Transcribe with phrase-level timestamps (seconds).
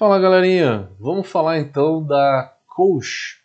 [0.00, 3.42] Fala galerinha, vamos falar então da Kölsch,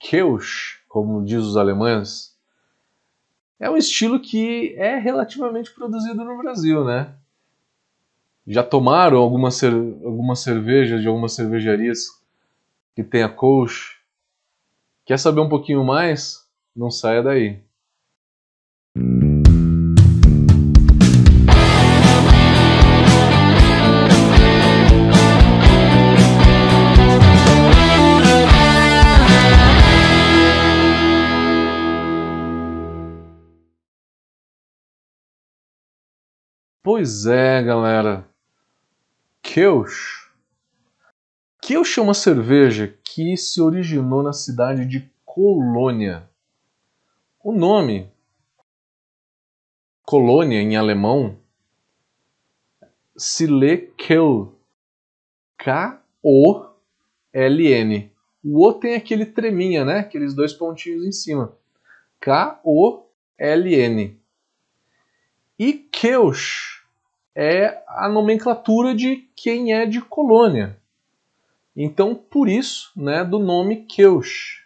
[0.00, 2.36] Kölsch, como diz os alemães.
[3.60, 7.14] É um estilo que é relativamente produzido no Brasil, né?
[8.44, 12.08] Já tomaram algumas cer alguma cervejas de algumas cervejarias
[12.96, 13.96] que tem a Kölsch?
[15.04, 16.44] Quer saber um pouquinho mais?
[16.74, 17.62] Não saia daí.
[36.84, 38.28] Pois é, galera.
[39.40, 40.28] Kölsch.
[41.64, 46.28] Kölsch é uma cerveja que se originou na cidade de Colônia.
[47.38, 48.10] O nome
[50.02, 51.38] Colônia em alemão
[53.16, 54.52] se lê Kehl.
[55.58, 56.02] K-O-L-N.
[58.42, 60.00] O O tem aquele treminha, né?
[60.00, 61.56] Aqueles dois pontinhos em cima.
[62.18, 64.20] K-O-L-N.
[65.56, 66.71] E Kölsch
[67.34, 70.78] é a nomenclatura de quem é de colônia.
[71.74, 74.62] Então, por isso, né, do nome Keush.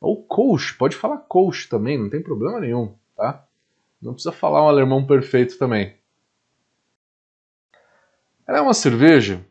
[0.00, 3.46] Ou Kouch, pode falar Kouch também, não tem problema nenhum, tá?
[4.00, 5.94] Não precisa falar um alemão perfeito também.
[8.46, 9.44] É uma cerveja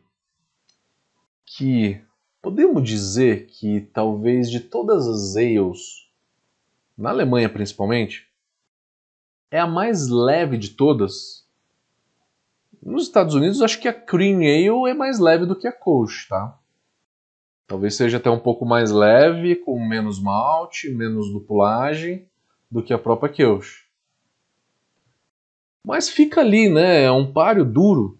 [1.46, 2.00] que
[2.42, 6.08] podemos dizer que talvez de todas as ales,
[6.98, 8.28] na Alemanha principalmente,
[9.50, 11.39] é a mais leve de todas
[12.82, 16.26] nos Estados Unidos, acho que a Cream Ale é mais leve do que a Kolsch,
[16.28, 16.58] tá?
[17.66, 22.26] Talvez seja até um pouco mais leve, com menos malte, menos lupulagem
[22.70, 23.84] do que a própria Kölsch.
[25.84, 27.04] Mas fica ali, né?
[27.04, 28.18] É um páreo duro.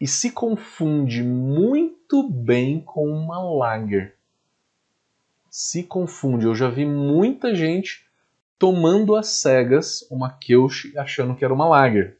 [0.00, 4.16] E se confunde muito bem com uma lager.
[5.48, 6.46] Se confunde.
[6.46, 8.04] Eu já vi muita gente
[8.62, 12.16] tomando às cegas uma Kölsch achando que era uma Lager.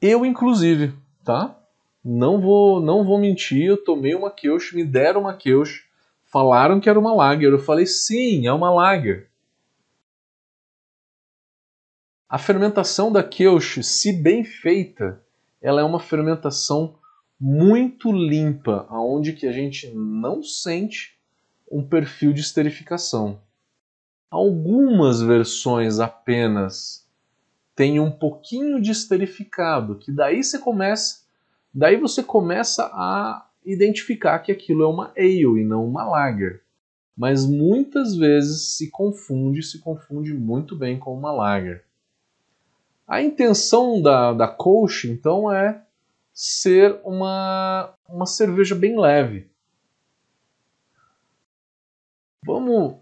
[0.00, 0.92] Eu, inclusive,
[1.22, 1.56] tá?
[2.04, 5.84] Não vou, não vou mentir, eu tomei uma Kölsch, me deram uma Kölsch,
[6.24, 7.52] falaram que era uma Lager.
[7.52, 9.30] Eu falei, sim, é uma Lager.
[12.28, 15.24] A fermentação da Kölsch, se bem feita,
[15.60, 16.98] ela é uma fermentação
[17.38, 21.21] muito limpa, aonde que a gente não sente
[21.72, 23.40] um perfil de esterificação.
[24.30, 27.08] Algumas versões apenas
[27.74, 31.22] têm um pouquinho de esterificado, que daí você começa,
[31.72, 36.62] daí você começa a identificar que aquilo é uma ale e não uma lager.
[37.16, 41.84] Mas muitas vezes se confunde, se confunde muito bem com uma lager.
[43.06, 45.82] A intenção da, da Kolsch, então, é
[46.32, 49.51] ser uma, uma cerveja bem leve.
[52.44, 52.96] Vamos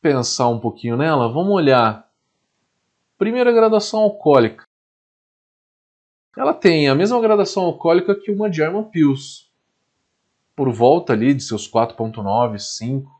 [0.00, 1.30] pensar um pouquinho nela?
[1.30, 2.10] Vamos olhar.
[3.18, 4.64] Primeira graduação alcoólica.
[6.36, 9.52] Ela tem a mesma graduação alcoólica que uma German Pils.
[10.56, 13.10] Por volta ali de seus 4.9, 5,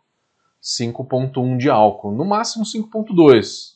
[0.62, 2.12] 5.1 de álcool.
[2.12, 3.75] No máximo 5.2.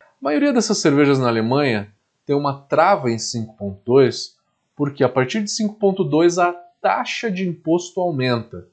[0.00, 4.34] A maioria dessas cervejas na Alemanha tem uma trava em 5.2
[4.74, 8.66] porque a partir de 5.2 a taxa de imposto aumenta.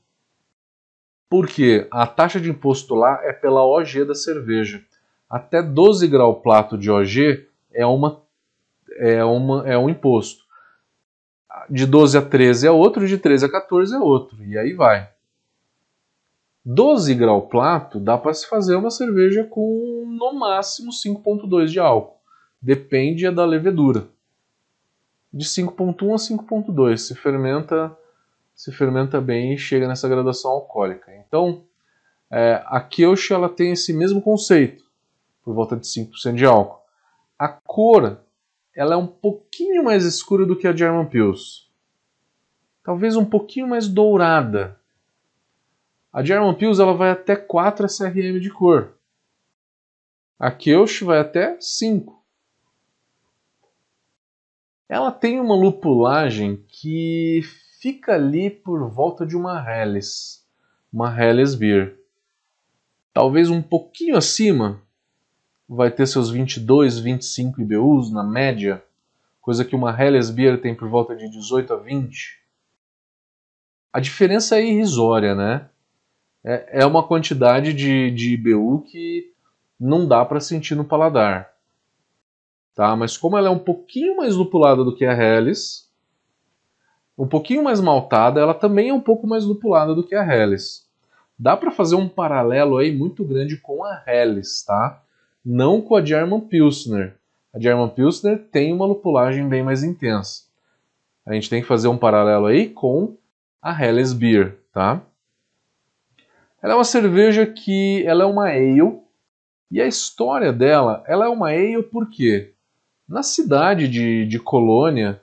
[1.29, 4.83] Porque a taxa de imposto lá é pela OG da cerveja.
[5.29, 8.21] Até 12 grau plato de OG é, uma,
[8.97, 10.45] é, uma, é um imposto.
[11.69, 14.41] De 12 a 13 é outro, de 13 a 14 é outro.
[14.43, 15.09] E aí vai.
[16.63, 22.17] 12 grau plato dá para se fazer uma cerveja com no máximo 5,2 de álcool.
[22.61, 24.07] Depende da levedura.
[25.31, 27.95] De 5,1 a 5,2 se fermenta
[28.57, 31.15] se fermenta bem e chega nessa graduação alcoólica.
[31.15, 31.63] Então,
[32.29, 34.83] é, a Kölsch ela tem esse mesmo conceito,
[35.43, 36.81] por volta de 5% de álcool.
[37.37, 38.19] A cor
[38.75, 41.69] ela é um pouquinho mais escura do que a German Pils.
[42.83, 44.79] Talvez um pouquinho mais dourada.
[46.11, 48.95] A German Pils ela vai até 4 SRM de cor.
[50.39, 52.23] A Kölsch vai até 5.
[54.89, 57.41] Ela tem uma lupulagem que
[57.79, 60.45] fica ali por volta de uma Helles,
[60.91, 61.97] uma Helles Beer.
[63.13, 64.81] Talvez um pouquinho acima,
[65.67, 68.83] vai ter seus 22, 25 IBUs na média,
[69.41, 72.39] coisa que uma Helles Beer tem por volta de 18 a 20.
[73.93, 75.69] A diferença é irrisória, né?
[76.43, 79.33] É, é uma quantidade de, de IBU que
[79.79, 81.53] não dá para sentir no paladar.
[82.73, 82.95] tá?
[82.95, 85.86] Mas como ela é um pouquinho mais lupulada do que a Helles,
[87.17, 90.87] um pouquinho mais maltada, ela também é um pouco mais lupulada do que a Helles.
[91.37, 95.01] Dá para fazer um paralelo aí muito grande com a Helles, tá?
[95.43, 97.15] Não com a German Pilsner.
[97.53, 100.43] A German Pilsner tem uma lupulagem bem mais intensa.
[101.25, 103.17] A gente tem que fazer um paralelo aí com
[103.61, 105.01] a Helles Beer, tá?
[106.61, 108.99] Ela é uma cerveja que ela é uma ale
[109.69, 112.53] e a história dela, ela é uma ale porque
[113.07, 115.21] na cidade de, de Colônia,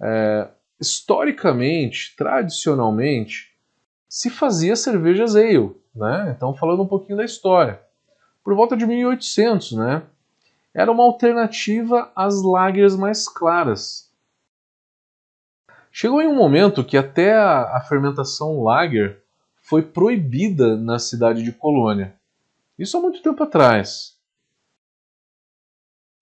[0.00, 0.48] é,
[0.84, 3.56] historicamente, tradicionalmente,
[4.06, 6.34] se fazia cervejas ale, né?
[6.36, 7.80] Então falando um pouquinho da história.
[8.44, 10.02] Por volta de 1800, né?
[10.74, 14.12] Era uma alternativa às lagers mais claras.
[15.90, 19.22] Chegou em um momento que até a, a fermentação lager
[19.62, 22.14] foi proibida na cidade de Colônia.
[22.78, 24.18] Isso há muito tempo atrás.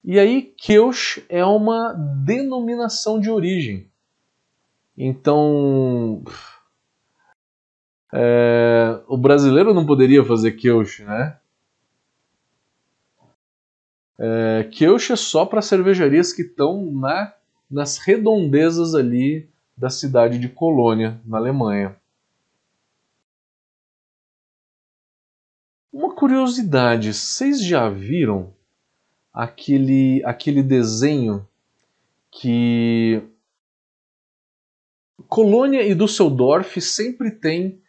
[0.04, 3.91] E aí, Kelch é uma denominação de origem.
[5.04, 6.22] Então,
[8.14, 11.40] é, o brasileiro não poderia fazer Kelch, né?
[14.16, 14.70] É,
[15.12, 17.34] é só para cervejarias que estão na,
[17.68, 21.96] nas redondezas ali da cidade de Colônia, na Alemanha.
[25.92, 28.54] Uma curiosidade, vocês já viram
[29.34, 31.44] aquele, aquele desenho
[32.30, 33.20] que
[35.28, 37.80] Colônia e Düsseldorf sempre tem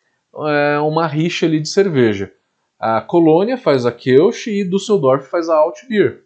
[0.48, 2.34] é, uma rixa ali de cerveja.
[2.80, 6.24] A Colônia faz a Kelch e Düsseldorf faz a Altbier.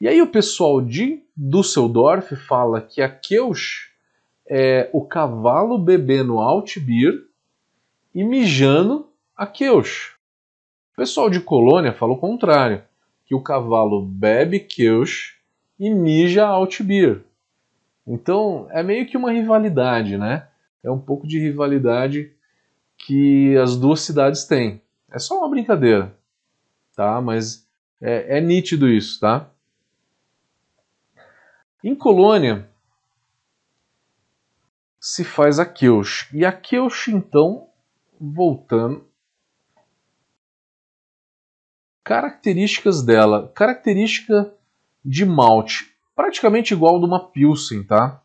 [0.00, 3.90] E aí o pessoal de Düsseldorf fala que a Kelch
[4.48, 7.14] é o cavalo bebendo Altbier
[8.14, 10.14] e mijando a Kelch.
[10.92, 12.82] O pessoal de Colônia fala o contrário,
[13.24, 15.34] que o cavalo bebe Kelch
[15.78, 17.22] e mija Altbier.
[18.06, 20.48] Então é meio que uma rivalidade, né?
[20.82, 22.32] É um pouco de rivalidade
[22.96, 24.80] que as duas cidades têm.
[25.10, 26.16] É só uma brincadeira,
[26.94, 27.20] tá?
[27.20, 27.66] Mas
[28.00, 29.50] é, é nítido isso, tá?
[31.82, 32.68] Em Colônia
[35.00, 36.28] se faz a Kelch.
[36.32, 37.68] E a Kelch, então,
[38.20, 39.06] voltando
[42.06, 43.50] Características dela.
[43.52, 44.54] Característica
[45.04, 45.92] de malte.
[46.16, 48.22] Praticamente igual de uma Pilsen, tá?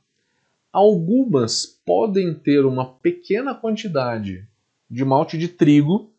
[0.72, 4.48] Algumas podem ter uma pequena quantidade
[4.90, 6.10] de malte de trigo,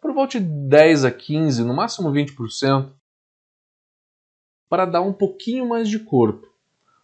[0.00, 2.90] por volta de 10 a 15, no máximo 20%,
[4.68, 6.48] para dar um pouquinho mais de corpo.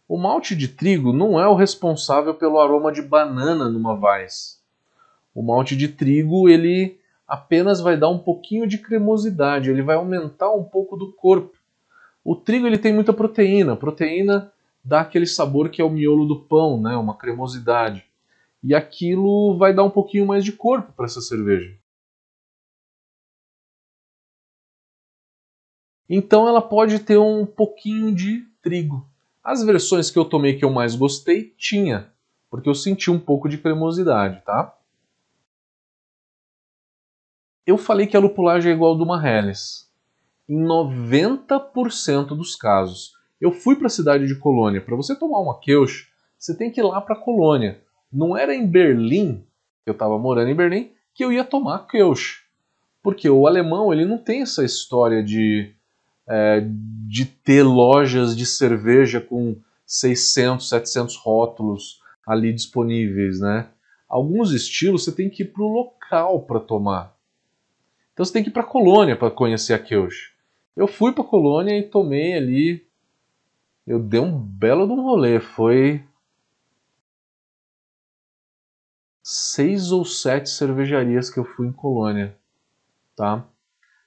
[0.08, 4.60] O malte de trigo não é o responsável pelo aroma de banana numa Weiss.
[5.32, 10.50] O malte de trigo ele apenas vai dar um pouquinho de cremosidade, ele vai aumentar
[10.50, 11.57] um pouco do corpo.
[12.28, 14.52] O trigo ele tem muita proteína, a proteína
[14.84, 18.04] dá aquele sabor que é o miolo do pão, né, uma cremosidade.
[18.62, 21.74] E aquilo vai dar um pouquinho mais de corpo para essa cerveja.
[26.06, 29.08] Então ela pode ter um pouquinho de trigo.
[29.42, 32.12] As versões que eu tomei que eu mais gostei tinha,
[32.50, 34.76] porque eu senti um pouco de cremosidade, tá?
[37.66, 39.87] Eu falei que a lupulagem é igual a de uma Helles.
[40.48, 43.12] Em 90% dos casos.
[43.40, 44.80] Eu fui para a cidade de Colônia.
[44.80, 46.08] Para você tomar uma Kelch,
[46.38, 47.80] você tem que ir lá para Colônia.
[48.12, 49.44] Não era em Berlim,
[49.84, 52.42] eu estava morando em Berlim, que eu ia tomar Kelch.
[53.02, 55.72] Porque o alemão ele não tem essa história de,
[56.28, 56.64] é,
[57.06, 59.56] de ter lojas de cerveja com
[59.86, 63.68] 600, 700 rótulos ali disponíveis, né?
[64.08, 67.14] Alguns estilos você tem que ir para o local para tomar.
[68.12, 70.32] Então você tem que ir para Colônia para conhecer a Kelch.
[70.76, 72.86] Eu fui para Colônia e tomei ali.
[73.86, 75.40] Eu dei um belo de um rolê.
[75.40, 76.04] Foi
[79.30, 82.34] seis ou sete cervejarias que eu fui em Colônia,
[83.14, 83.44] tá?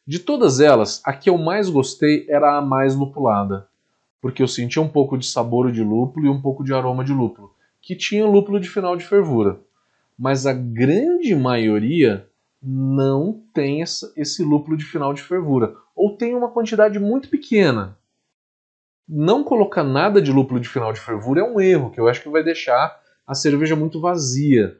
[0.08, 3.68] De todas elas, a que eu mais gostei era a mais lupulada,
[4.20, 7.13] porque eu sentia um pouco de sabor de lúpulo e um pouco de aroma de
[7.13, 9.60] lúpulo, que tinha lúpulo de final de fervura.
[10.18, 12.27] Mas a grande maioria
[12.62, 17.98] não tem essa, esse lúpulo de final de fervura, ou tem uma quantidade muito pequena.
[19.08, 22.22] Não colocar nada de lúpulo de final de fervura é um erro, que eu acho
[22.22, 24.77] que vai deixar a cerveja muito vazia.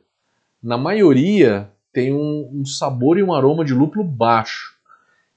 [0.64, 4.76] Na maioria, tem um, um sabor e um aroma de lúpulo baixo.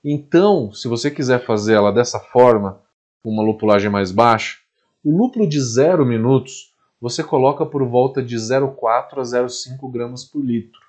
[0.04, 2.80] Então, se você quiser fazer ela dessa forma,
[3.24, 4.58] uma lupulagem mais baixa,
[5.02, 10.42] o lúpulo de 0 minutos você coloca por volta de 0,4 a 0,5 gramas por
[10.42, 10.84] litro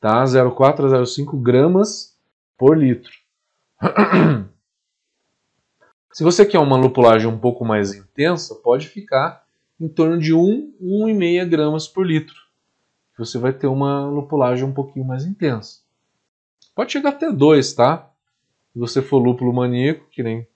[0.00, 0.22] tá?
[0.24, 2.16] 0,4 a 0,5 gramas
[2.56, 3.12] por litro.
[6.12, 9.44] Se você quer uma lupulagem um pouco mais intensa, pode ficar
[9.78, 12.34] em torno de 1, 1,5 gramas por litro.
[13.18, 15.80] Você vai ter uma lupulagem um pouquinho mais intensa.
[16.74, 18.10] Pode chegar até 2, tá?
[18.72, 20.46] Se você for lúpulo maníaco, que nem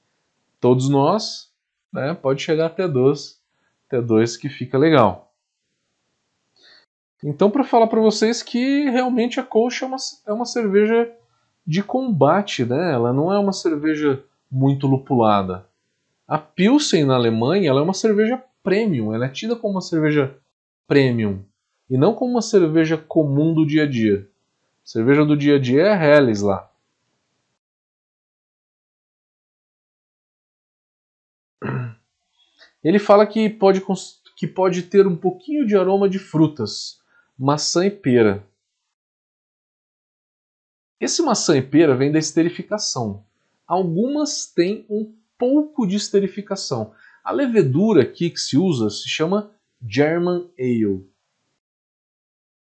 [0.59, 1.50] todos nós,
[1.93, 3.41] né, pode chegar até 2,
[3.87, 5.35] até 2 que fica legal.
[7.23, 9.97] Então, para falar para vocês que realmente a Kolsch é uma,
[10.27, 11.11] é uma cerveja
[11.67, 12.93] de combate, né?
[12.93, 15.67] Ela não é uma cerveja muito lupulada.
[16.26, 20.37] A Pilsen na Alemanha ela é uma cerveja premium, ela é tida como uma cerveja
[20.87, 21.45] premium
[21.88, 24.29] e não como uma cerveja comum do dia a dia.
[24.85, 26.71] Cerveja do dia a dia é Helles lá.
[32.83, 33.83] Ele fala que pode,
[34.37, 37.00] que pode ter um pouquinho de aroma de frutas,
[37.38, 38.43] maçã e pera.
[41.00, 43.25] Esse maçã e pera vem da esterificação.
[43.66, 46.92] Algumas têm um pouco de esterificação.
[47.25, 51.09] A levedura aqui que se usa se chama German Ale.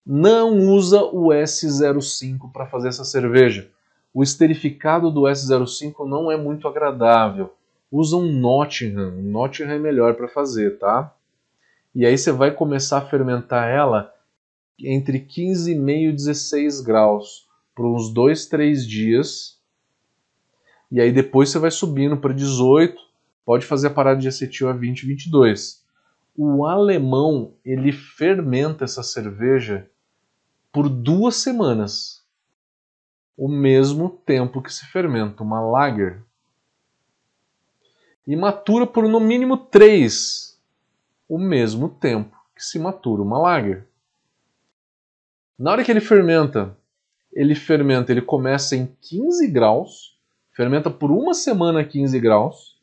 [0.06, 3.72] Não usa o S05 para fazer essa cerveja.
[4.14, 7.54] O esterificado do S05 não é muito agradável.
[7.90, 9.18] Usa um Nottingham.
[9.18, 11.16] Um Nottingham é melhor para fazer, tá?
[11.94, 14.14] E aí você vai começar a fermentar ela
[14.78, 17.45] entre 15,5 e 16 graus
[17.76, 19.56] por uns 2, 3 dias
[20.92, 22.96] e aí depois você vai subindo para 18,
[23.46, 25.84] pode fazer a parada de acetil a 20, 22.
[26.38, 29.90] O alemão, ele fermenta essa cerveja
[30.72, 32.24] por duas semanas.
[33.38, 36.24] O mesmo tempo que se fermenta uma lager.
[38.28, 40.60] E matura por no mínimo três.
[41.28, 43.86] O mesmo tempo que se matura uma lager.
[45.58, 46.78] Na hora que ele fermenta,
[47.36, 50.16] ele fermenta, ele começa em 15 graus
[50.56, 52.80] Fermenta por uma semana a 15 graus,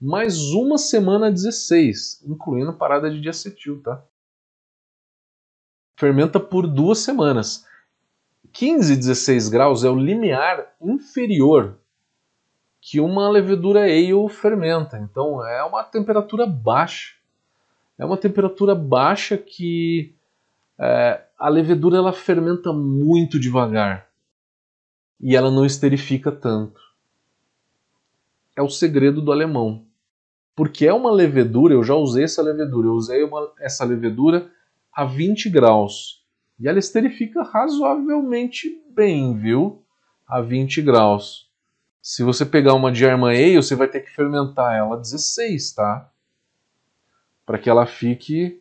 [0.00, 4.00] mais uma semana a 16, incluindo parada de diacetil, tá?
[5.96, 7.66] Fermenta por duas semanas.
[8.52, 11.76] 15 e 16 graus é o limiar inferior
[12.80, 14.96] que uma levedura ale fermenta.
[14.96, 17.16] Então é uma temperatura baixa.
[17.98, 20.14] É uma temperatura baixa que
[20.78, 24.08] é, a levedura ela fermenta muito devagar
[25.20, 26.88] e ela não esterifica tanto
[28.58, 29.86] é o segredo do alemão.
[30.56, 34.50] Porque é uma levedura, eu já usei essa levedura, eu usei uma, essa levedura
[34.92, 36.24] a 20 graus.
[36.58, 39.84] E ela esterifica razoavelmente bem, viu?
[40.26, 41.48] A 20 graus.
[42.02, 45.74] Se você pegar uma de Arma Ale, você vai ter que fermentar ela a 16,
[45.74, 46.10] tá?
[47.46, 48.60] Para que ela fique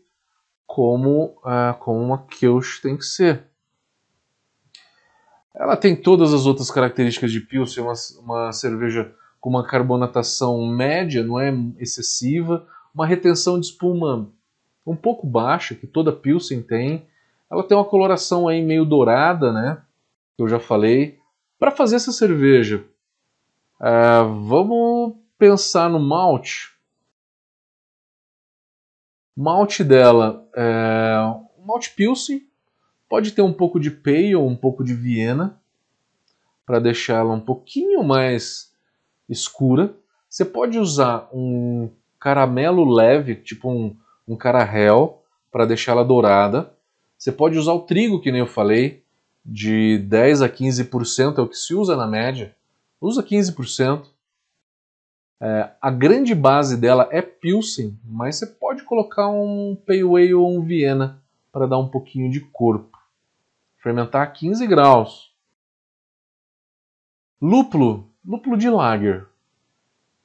[0.68, 3.46] como, uh, como uma Kelch tem que ser.
[5.56, 11.24] Ela tem todas as outras características de Pilsen, uma, uma cerveja com uma carbonatação média,
[11.24, 14.30] não é excessiva, uma retenção de espuma
[14.86, 17.08] um pouco baixa, que toda Pilsen tem.
[17.50, 19.82] Ela tem uma coloração aí meio dourada, né?
[20.36, 21.18] Que eu já falei.
[21.58, 22.86] Para fazer essa cerveja,
[23.82, 26.77] é, vamos pensar no malte.
[29.39, 31.15] Malte dela é
[31.63, 32.41] malte Pilsen.
[33.08, 35.62] Pode ter um pouco de Pale, um pouco de Viena,
[36.65, 38.74] para deixar ela um pouquinho mais
[39.29, 39.96] escura.
[40.27, 41.88] Você pode usar um
[42.20, 43.96] caramelo leve, tipo um,
[44.27, 46.74] um carahel, para deixá-la dourada.
[47.15, 49.03] Você pode usar o trigo, que nem eu falei,
[49.46, 52.56] de 10 a 15% é o que se usa na média.
[53.00, 54.03] Usa 15%.
[55.39, 60.58] É, a grande base dela é Pilsen, mas você pode colocar um Pale Ale ou
[60.58, 62.98] um Viena para dar um pouquinho de corpo.
[63.77, 65.32] Fermentar a 15 graus.
[67.41, 69.25] Lúpulo Lúpulo de lager.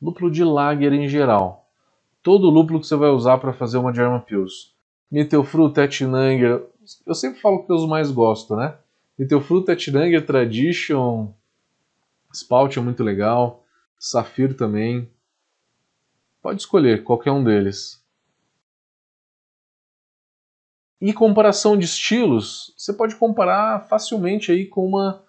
[0.03, 1.71] Lúpulo de lager em geral.
[2.21, 4.75] Todo lúpulo que você vai usar para fazer uma German Pils.
[5.09, 6.67] Mittelfruit, Etnanger.
[7.07, 8.75] Eu sempre falo que eu mais gosto, né?
[9.17, 11.29] Mittelfruit, Etnanger, Tradition.
[12.33, 13.62] Spout é muito legal.
[14.03, 15.09] Safir também.
[16.43, 18.05] Pode escolher qualquer um deles.
[21.01, 25.23] E comparação de estilos, você pode comparar facilmente aí com uma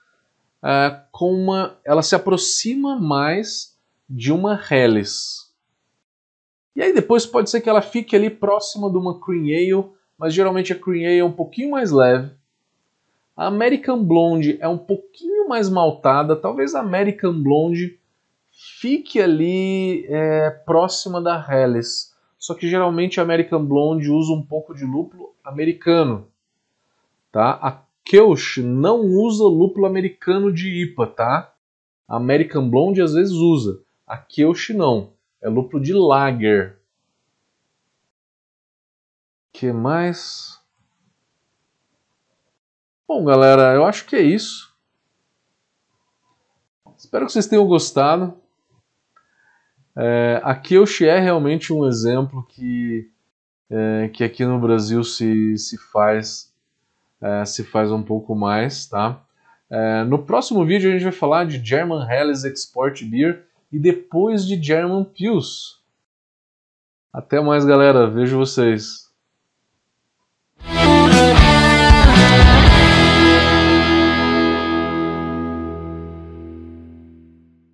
[0.64, 3.78] uh, com uma, ela se aproxima mais
[4.10, 5.54] de uma Helles.
[6.76, 10.34] E aí depois pode ser que ela fique ali próxima de uma Cream Ale, mas
[10.34, 12.32] geralmente a Cream Ale é um pouquinho mais leve.
[13.38, 18.00] A American Blonde é um pouquinho mais maltada, talvez a American Blonde
[18.54, 22.14] fique ali é, próxima da Helles.
[22.38, 26.28] Só que geralmente a American Blonde usa um pouco de lúpulo americano.
[27.32, 27.52] Tá?
[27.62, 31.54] A Kelch não usa lúpulo americano de IPA, tá?
[32.08, 35.14] A American Blonde às vezes usa, a Kelch não.
[35.42, 36.78] É lúpulo de lager.
[39.52, 40.60] que mais?
[43.08, 44.74] Bom, galera, eu acho que é isso.
[46.98, 48.43] Espero que vocês tenham gostado.
[49.96, 53.10] É, aqui Kyoshi é realmente um exemplo que,
[53.70, 56.52] é, que aqui no Brasil se, se faz
[57.22, 59.22] é, se faz um pouco mais, tá?
[59.70, 64.46] É, no próximo vídeo a gente vai falar de German Helles Export Beer e depois
[64.46, 65.82] de German Pils.
[67.12, 68.10] Até mais, galera.
[68.10, 69.12] Vejo vocês.